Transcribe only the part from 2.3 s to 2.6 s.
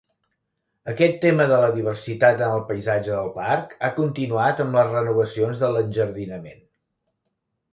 en